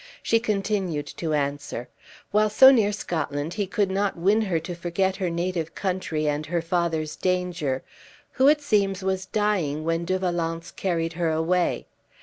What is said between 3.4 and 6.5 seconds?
he could not win her to forget her native country and